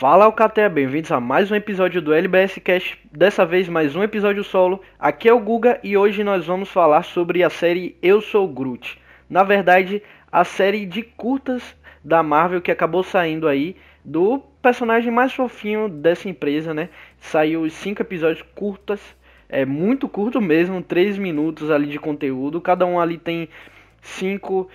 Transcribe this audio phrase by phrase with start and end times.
[0.00, 4.42] Fala Alcatea, bem-vindos a mais um episódio do LBS Cast, dessa vez mais um episódio
[4.42, 4.80] solo.
[4.98, 8.98] Aqui é o Guga e hoje nós vamos falar sobre a série Eu Sou Groot.
[9.28, 10.02] Na verdade,
[10.32, 16.30] a série de curtas da Marvel que acabou saindo aí do personagem mais fofinho dessa
[16.30, 16.88] empresa, né?
[17.18, 19.00] Saiu cinco episódios curtas,
[19.50, 23.50] é muito curto mesmo, três minutos ali de conteúdo, cada um ali tem
[24.00, 24.68] 5,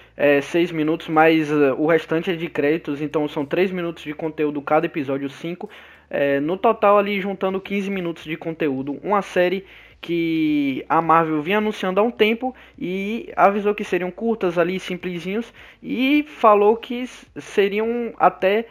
[0.44, 4.14] 6 é, minutos, mas uh, o restante é de créditos, então são 3 minutos de
[4.14, 5.70] conteúdo cada episódio, 5.
[6.10, 9.66] É, no total ali juntando 15 minutos de conteúdo, uma série
[10.00, 15.52] que a Marvel vinha anunciando há um tempo e avisou que seriam curtas ali, simplesinhos,
[15.82, 18.68] e falou que seriam até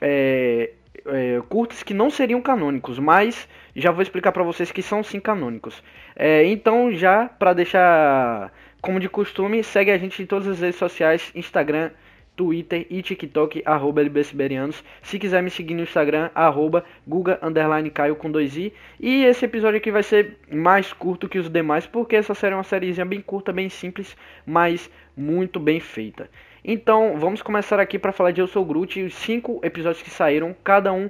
[0.00, 0.70] é,
[1.06, 5.20] é, curtas que não seriam canônicos, mas já vou explicar para vocês que são sim
[5.20, 5.82] canônicos.
[6.16, 10.76] É, então já para deixar como de costume, segue a gente em todas as redes
[10.76, 11.90] sociais, Instagram,
[12.34, 14.82] Twitter e TikTok, arroba LBSiberianos.
[15.02, 18.72] Se quiser me seguir no Instagram, arroba Guga Underline Caio com dois i.
[18.98, 22.56] E esse episódio aqui vai ser mais curto que os demais, porque essa série é
[22.56, 26.28] uma sériezinha bem curta, bem simples, mas muito bem feita.
[26.64, 30.56] Então, vamos começar aqui para falar de Eu Sou Groot, os cinco episódios que saíram,
[30.64, 31.08] cada um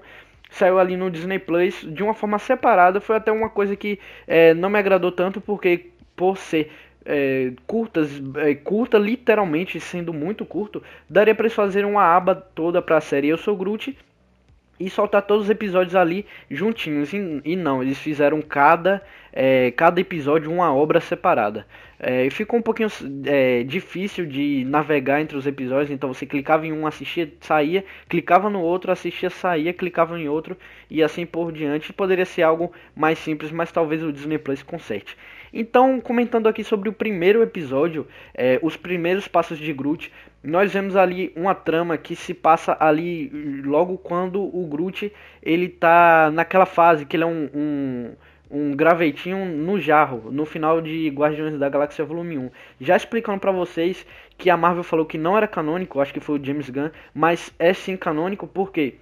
[0.50, 3.00] saiu ali no Disney Plus de uma forma separada.
[3.00, 6.70] Foi até uma coisa que é, não me agradou tanto, porque por ser
[7.04, 12.80] é, curtas, é, curta literalmente sendo muito curto, daria para eles fazerem uma aba toda
[12.80, 13.28] para a série.
[13.28, 13.96] Eu Sou Groot
[14.86, 17.12] e soltar todos os episódios ali juntinhos.
[17.12, 19.02] E, e não, eles fizeram cada,
[19.32, 21.66] é, cada episódio uma obra separada.
[21.98, 22.88] É, ficou um pouquinho
[23.24, 28.50] é, difícil de navegar entre os episódios, então você clicava em um, assistia, saía, clicava
[28.50, 30.56] no outro, assistia, saía, clicava em outro
[30.90, 31.92] e assim por diante.
[31.92, 35.16] Poderia ser algo mais simples, mas talvez o Disney Plus conserte.
[35.52, 40.10] Então, comentando aqui sobre o primeiro episódio, é, os primeiros passos de Groot,
[40.42, 43.30] nós vemos ali uma trama que se passa ali
[43.64, 45.12] logo quando o Groot
[45.42, 48.12] ele tá naquela fase que ele é um, um,
[48.50, 52.50] um gravetinho no jarro, no final de Guardiões da Galáxia Volume 1.
[52.80, 54.04] Já explicando para vocês
[54.36, 57.54] que a Marvel falou que não era canônico, acho que foi o James Gunn, mas
[57.58, 58.96] é sim canônico porque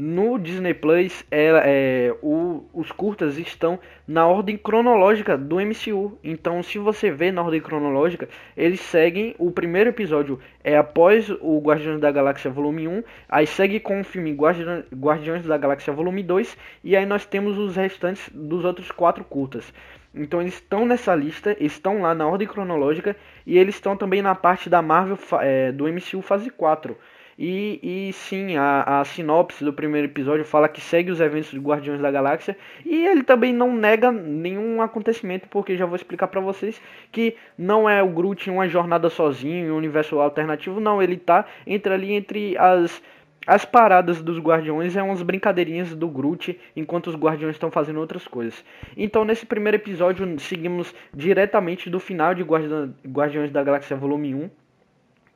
[0.00, 3.78] no Disney Plus, é, é o, os curtas estão
[4.08, 6.18] na ordem cronológica do MCU.
[6.24, 9.34] Então, se você vê na ordem cronológica, eles seguem.
[9.38, 13.04] O primeiro episódio é após o Guardiões da Galáxia Volume 1.
[13.28, 16.56] Aí segue com o filme Guardiões, Guardiões da Galáxia Volume 2.
[16.82, 19.72] E aí nós temos os restantes dos outros quatro curtas.
[20.14, 23.14] Então eles estão nessa lista, estão lá na ordem cronológica
[23.46, 26.96] e eles estão também na parte da Marvel é, do MCU fase 4.
[27.42, 31.58] E, e sim, a, a sinopse do primeiro episódio fala que segue os eventos de
[31.58, 36.38] Guardiões da Galáxia e ele também não nega nenhum acontecimento, porque já vou explicar para
[36.42, 36.78] vocês
[37.10, 41.16] que não é o Groot em uma jornada sozinho, em um universo alternativo, não, ele
[41.16, 43.02] tá entre ali entre as
[43.46, 48.28] as paradas dos Guardiões é umas brincadeirinhas do Groot enquanto os Guardiões estão fazendo outras
[48.28, 48.62] coisas.
[48.94, 54.50] Então, nesse primeiro episódio, seguimos diretamente do final de Guardiões da Galáxia Volume 1,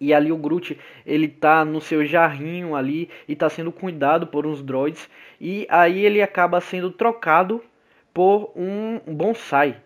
[0.04, 4.46] e ali o Groot, ele tá no seu jarrinho ali e tá sendo cuidado por
[4.46, 5.08] uns droids.
[5.40, 7.62] E aí ele acaba sendo trocado
[8.12, 9.76] por um bonsai.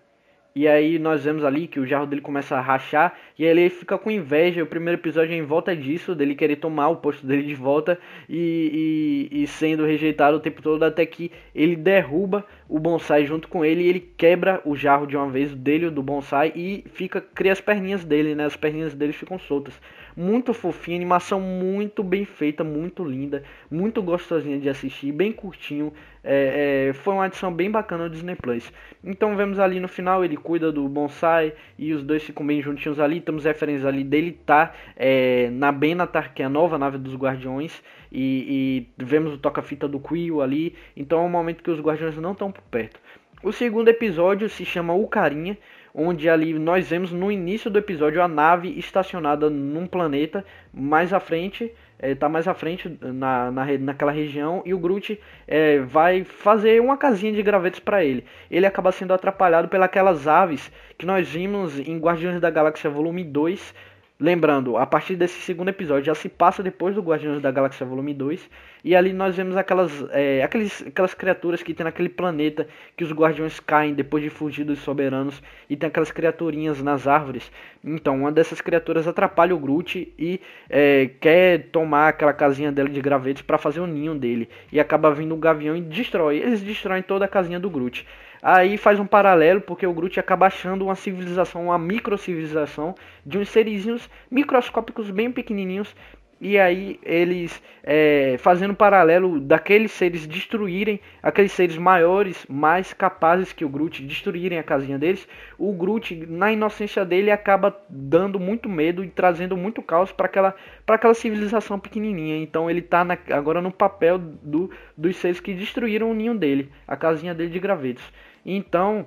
[0.58, 3.70] E aí nós vemos ali que o jarro dele começa a rachar e aí ele
[3.70, 4.64] fica com inveja.
[4.64, 7.96] O primeiro episódio é em volta disso, dele querer tomar o posto dele de volta
[8.28, 13.46] e, e, e, sendo rejeitado o tempo todo até que ele derruba o bonsai junto
[13.46, 17.20] com ele e ele quebra o jarro de uma vez dele do bonsai e fica
[17.20, 18.44] cria as perninhas dele, né?
[18.44, 19.80] As perninhas dele ficam soltas
[20.18, 25.92] muito fofinha, animação muito bem feita, muito linda, muito gostosinha de assistir, bem curtinho.
[26.24, 28.72] É, é, foi uma adição bem bacana do Disney Plus.
[29.04, 32.98] Então vemos ali no final ele cuida do bonsai e os dois ficam bem juntinhos
[32.98, 33.20] ali.
[33.20, 37.80] Temos referências ali dele tá é, na Benatar, que é a nova nave dos Guardiões,
[38.10, 40.74] e, e vemos o toca-fita do Quill ali.
[40.96, 42.98] Então é um momento que os Guardiões não estão por perto.
[43.40, 45.56] O segundo episódio se chama O Carinha
[45.98, 51.18] onde ali nós vemos no início do episódio a nave estacionada num planeta mais à
[51.18, 56.22] frente, está é, mais à frente na, na, naquela região e o Groot é, vai
[56.22, 58.24] fazer uma casinha de gravetos para ele.
[58.48, 63.74] Ele acaba sendo atrapalhado pelas aves que nós vimos em Guardiões da Galáxia Volume 2,
[64.20, 68.12] Lembrando, a partir desse segundo episódio já se passa depois do Guardiões da Galáxia Volume
[68.12, 68.50] 2.
[68.82, 72.66] E ali nós vemos aquelas, é, aqueles, aquelas criaturas que tem naquele planeta
[72.96, 75.40] que os guardiões caem depois de fugir dos soberanos.
[75.70, 77.48] E tem aquelas criaturinhas nas árvores.
[77.84, 83.00] Então, uma dessas criaturas atrapalha o Groot e é, quer tomar aquela casinha dele de
[83.00, 84.48] gravetos para fazer o ninho dele.
[84.72, 86.38] E acaba vindo um gavião e destrói.
[86.38, 88.04] Eles destroem toda a casinha do Groot.
[88.42, 92.94] Aí faz um paralelo porque o Groot acaba achando uma civilização, uma microcivilização
[93.24, 95.94] de uns serizinhos microscópicos bem pequenininhos
[96.40, 103.64] e aí eles é, fazendo paralelo daqueles seres destruírem, aqueles seres maiores, mais capazes que
[103.64, 105.26] o Groot, destruírem a casinha deles,
[105.58, 110.54] o Groot, na inocência dele, acaba dando muito medo e trazendo muito caos para aquela,
[110.86, 112.36] aquela civilização pequenininha.
[112.36, 116.96] Então ele está agora no papel do, dos seres que destruíram o ninho dele, a
[116.96, 118.04] casinha dele de gravetos.
[118.44, 119.06] Então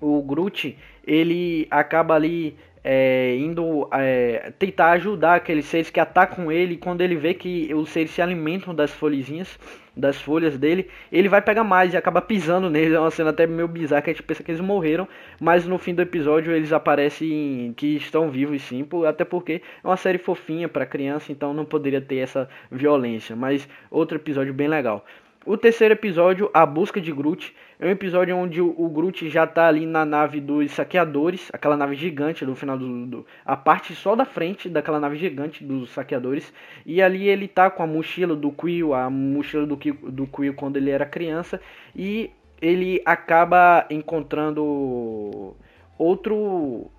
[0.00, 6.76] o Groot, ele acaba ali é, indo é, tentar ajudar aqueles seres que atacam ele.
[6.76, 9.58] Quando ele vê que os seres se alimentam das folhezinhas,
[9.96, 12.94] das folhas dele, ele vai pegar mais e acaba pisando neles.
[12.94, 15.08] É uma cena até meio bizarra que a gente pensa que eles morreram,
[15.40, 19.96] mas no fim do episódio eles aparecem que estão vivos sim, até porque é uma
[19.96, 23.34] série fofinha para criança, então não poderia ter essa violência.
[23.34, 25.04] Mas outro episódio bem legal.
[25.48, 29.66] O terceiro episódio, A Busca de Groot, é um episódio onde o, Groot já tá
[29.66, 34.14] ali na nave dos saqueadores, aquela nave gigante do final do, do, a parte só
[34.14, 36.52] da frente daquela nave gigante dos saqueadores,
[36.84, 40.76] e ali ele tá com a mochila do Quill, a mochila do, do Quill quando
[40.76, 41.58] ele era criança,
[41.96, 42.30] e
[42.60, 45.56] ele acaba encontrando
[45.96, 46.90] outro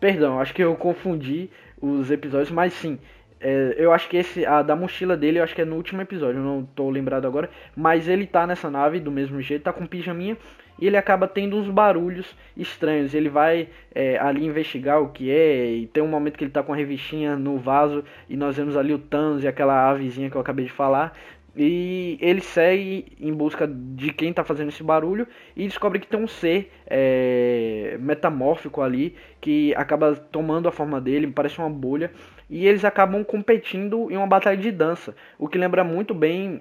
[0.00, 1.50] Perdão, acho que eu confundi
[1.80, 2.98] os episódios, mas sim,
[3.40, 6.02] é, eu acho que esse, a da mochila dele, eu acho que é no último
[6.02, 7.48] episódio, não tô lembrado agora.
[7.74, 10.36] Mas ele tá nessa nave do mesmo jeito, tá com pijaminha.
[10.78, 13.14] E ele acaba tendo uns barulhos estranhos.
[13.14, 15.72] Ele vai é, ali investigar o que é.
[15.72, 18.04] E tem um momento que ele tá com a revistinha no vaso.
[18.28, 21.14] E nós vemos ali o Thanos e aquela avezinha que eu acabei de falar.
[21.56, 25.26] E ele segue em busca de quem está fazendo esse barulho
[25.56, 31.26] e descobre que tem um ser é, metamórfico ali que acaba tomando a forma dele,
[31.26, 32.12] parece uma bolha,
[32.50, 36.60] e eles acabam competindo em uma batalha de dança, o que lembra muito bem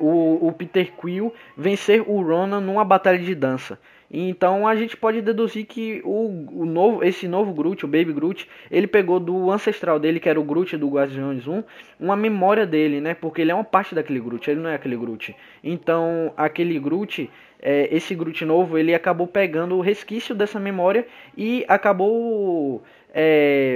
[0.00, 3.78] o, o Peter Quill vencer o Ronan numa batalha de dança.
[4.14, 8.46] Então a gente pode deduzir que o, o, novo, esse novo Groot, o Baby Groot,
[8.70, 11.64] ele pegou do ancestral dele, que era o Groot do Guardiões 1,
[11.98, 13.14] uma memória dele, né?
[13.14, 15.34] Porque ele é uma parte daquele Groot, ele não é aquele Groot.
[15.64, 21.64] Então aquele Groot, é, esse Groot novo, ele acabou pegando o resquício dessa memória e
[21.66, 22.82] acabou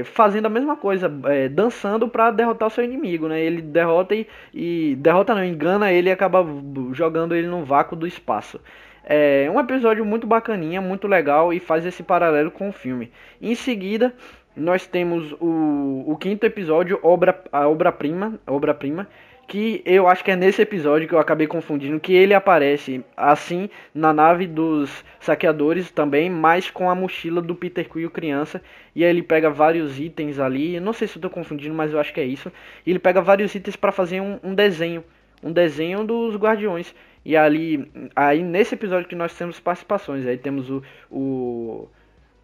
[0.05, 3.41] fazendo a mesma coisa, é, dançando para derrotar o seu inimigo, né?
[3.41, 6.45] Ele derrota e, e derrota não, engana ele e acaba
[6.93, 8.61] jogando ele no vácuo do espaço.
[9.05, 13.13] É um episódio muito bacaninha, muito legal e faz esse paralelo com o filme.
[13.41, 14.13] Em seguida,
[14.57, 19.07] nós temos o, o quinto episódio, obra, a obra-prima, obra-prima,
[19.47, 23.71] que eu acho que é nesse episódio que eu acabei confundindo, que ele aparece assim
[23.95, 28.61] na nave dos saqueadores também, mas com a mochila do Peter Quill criança,
[28.95, 32.01] e aí ele pega vários itens ali, não sei se eu tô confundindo, mas eu
[32.01, 32.51] acho que é isso,
[32.85, 35.05] e ele pega vários itens para fazer um, um desenho,
[35.43, 36.93] um desenho dos guardiões,
[37.25, 41.89] e ali, aí nesse episódio que nós temos participações, aí temos o, o,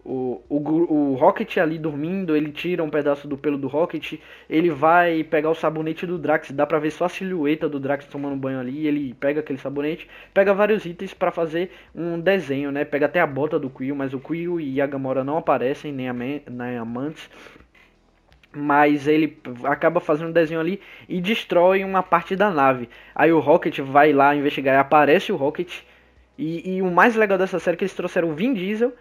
[0.04, 4.14] o, o, o Rocket ali dormindo, ele tira um pedaço do pelo do Rocket,
[4.50, 8.06] ele vai pegar o sabonete do Drax, dá pra ver só a silhueta do Drax
[8.06, 12.84] tomando banho ali, ele pega aquele sabonete, pega vários itens para fazer um desenho, né?
[12.84, 16.08] Pega até a bota do Quill, mas o Quill e a Gamora não aparecem, nem
[16.08, 17.30] a, nem a Mantis
[18.54, 20.78] mas ele acaba fazendo um desenho ali
[21.08, 22.86] e destrói uma parte da nave.
[23.14, 25.80] Aí o Rocket vai lá investigar, aparece o Rocket.
[26.36, 28.92] E, e o mais legal dessa série é que eles trouxeram o Vin Diesel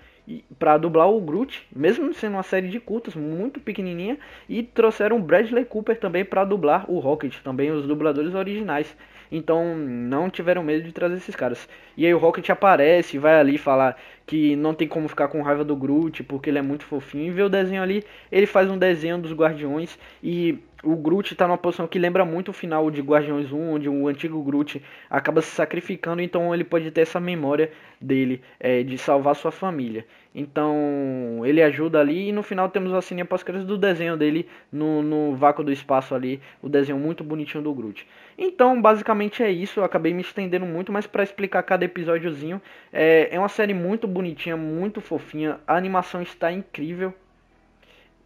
[0.57, 4.17] para dublar o Groot, mesmo sendo uma série de cultos muito pequenininha,
[4.47, 8.95] e trouxeram Bradley Cooper também para dublar o Rocket, também os dubladores originais.
[9.31, 11.67] Então não tiveram medo de trazer esses caras.
[11.95, 15.63] E aí o Rocket aparece, vai ali falar que não tem como ficar com raiva
[15.63, 17.27] do Groot porque ele é muito fofinho.
[17.27, 21.47] E vê o desenho ali, ele faz um desenho dos Guardiões e o Groot está
[21.47, 25.41] numa posição que lembra muito o final de Guardiões 1, onde o antigo Groot acaba
[25.41, 30.05] se sacrificando, então ele pode ter essa memória dele é, de salvar sua família.
[30.33, 35.03] Então ele ajuda ali e no final temos a cena pós do desenho dele no,
[35.03, 38.07] no vácuo do espaço ali, o desenho muito bonitinho do Groot.
[38.37, 42.59] Então basicamente é isso, eu acabei me estendendo muito, mas para explicar cada episódiozinho,
[42.91, 47.13] é, é uma série muito bonitinha, muito fofinha, a animação está incrível.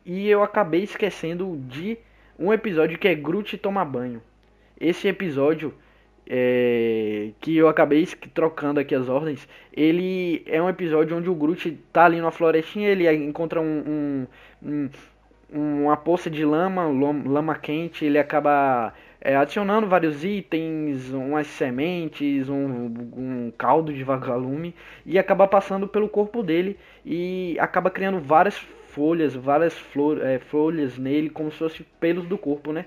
[0.06, 1.98] E eu acabei esquecendo de
[2.38, 4.22] um episódio que é Groot toma banho.
[4.80, 5.74] Esse episódio
[6.28, 11.72] é, que eu acabei trocando aqui as ordens, ele é um episódio onde o Groot
[11.94, 14.28] tá ali numa florestinha, ele encontra um, um,
[14.64, 14.90] um
[15.50, 22.86] uma poça de lama, lama quente, ele acaba é, adicionando vários itens, umas sementes, um,
[23.16, 24.76] um caldo de vagalume
[25.06, 30.98] e acaba passando pelo corpo dele e acaba criando várias folhas, várias flor, é, folhas
[30.98, 32.86] nele, como se fosse pelos do corpo, né?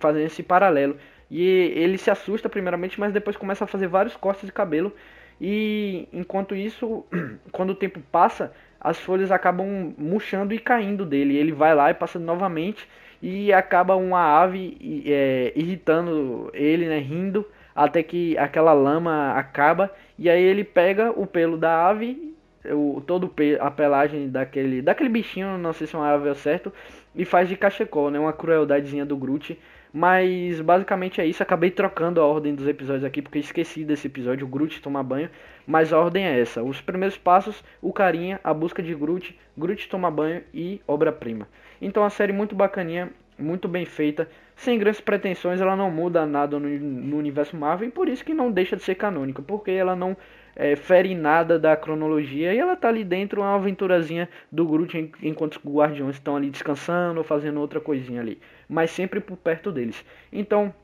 [0.00, 0.96] Fazendo esse paralelo.
[1.30, 4.92] E ele se assusta primeiramente, mas depois começa a fazer vários cortes de cabelo.
[5.40, 7.04] E enquanto isso,
[7.52, 11.36] quando o tempo passa, as folhas acabam murchando e caindo dele.
[11.36, 12.88] Ele vai lá e passa novamente
[13.22, 20.28] e acaba uma ave é, irritando ele, né, rindo, até que aquela lama acaba e
[20.28, 22.31] aí ele pega o pelo da ave,
[22.66, 26.72] o, todo a pelagem daquele, daquele bichinho, não sei se é uma ave certo,
[27.14, 29.58] e faz de cachecol, né, uma crueldadezinha do Groot.
[29.92, 31.42] Mas basicamente é isso.
[31.42, 35.28] Acabei trocando a ordem dos episódios aqui porque esqueci desse episódio, o Groot tomar banho.
[35.66, 39.88] Mas a ordem é essa: os primeiros passos, o carinha, a busca de Groot, Groot
[39.90, 41.46] tomar banho e obra-prima.
[41.80, 46.58] Então a série muito bacaninha, muito bem feita, sem grandes pretensões, ela não muda nada
[46.58, 49.96] no, no universo Marvel e por isso que não deixa de ser canônica, porque ela
[49.96, 50.16] não
[50.54, 55.56] é, fere nada da cronologia e ela tá ali dentro uma aventurazinha do Groot enquanto
[55.56, 60.04] os guardiões estão ali descansando ou fazendo outra coisinha ali, mas sempre por perto deles.
[60.32, 60.74] Então,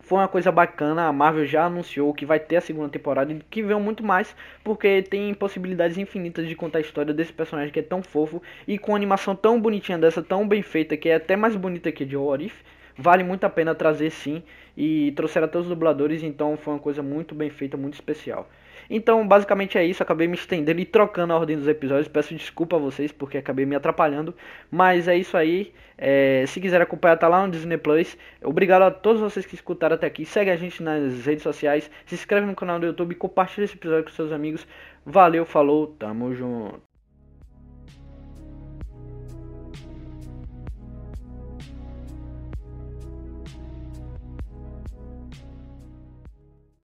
[0.00, 3.38] foi uma coisa bacana, a Marvel já anunciou que vai ter a segunda temporada e
[3.50, 7.78] que vem muito mais, porque tem possibilidades infinitas de contar a história desse personagem que
[7.78, 11.36] é tão fofo e com animação tão bonitinha dessa, tão bem feita, que é até
[11.36, 12.62] mais bonita que de What If,
[12.96, 14.42] vale muito a pena trazer sim,
[14.76, 18.48] e trouxeram até os dubladores, então foi uma coisa muito bem feita, muito especial.
[18.90, 20.02] Então, basicamente é isso.
[20.02, 22.08] Acabei me estendendo e trocando a ordem dos episódios.
[22.08, 24.34] Peço desculpa a vocês porque acabei me atrapalhando.
[24.68, 25.72] Mas é isso aí.
[25.96, 28.18] É, se quiser acompanhar, tá lá no Disney Plus.
[28.42, 30.26] Obrigado a todos vocês que escutaram até aqui.
[30.26, 31.88] Segue a gente nas redes sociais.
[32.04, 33.14] Se inscreve no canal do YouTube.
[33.14, 34.66] Compartilha esse episódio com seus amigos.
[35.06, 36.89] Valeu, falou, tamo junto.